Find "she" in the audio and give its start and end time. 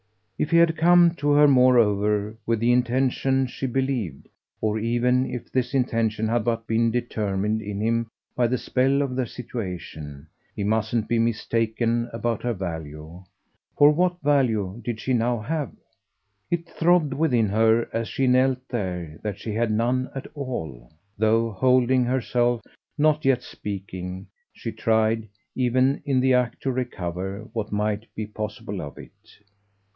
3.45-3.67, 14.99-15.13, 18.07-18.25, 19.37-19.53, 24.51-24.71